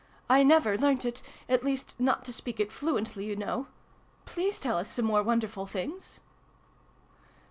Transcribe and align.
"I 0.37 0.41
never 0.41 0.79
learnt 0.79 1.05
it 1.05 1.21
at 1.47 1.63
least, 1.63 1.93
not 1.99 2.25
to 2.25 2.33
speak 2.33 2.59
it 2.59 2.71
fluently, 2.71 3.23
you 3.25 3.35
know. 3.35 3.67
Please 4.25 4.59
tell 4.59 4.77
us 4.79 4.89
some 4.89 5.05
more 5.05 5.21
wonderful 5.21 5.67
things 5.67 6.21